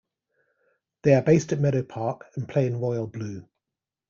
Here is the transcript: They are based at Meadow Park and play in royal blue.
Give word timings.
They 1.03 1.13
are 1.13 1.21
based 1.21 1.51
at 1.53 1.59
Meadow 1.59 1.83
Park 1.83 2.25
and 2.35 2.49
play 2.49 2.65
in 2.65 2.79
royal 2.81 3.05
blue. 3.05 3.47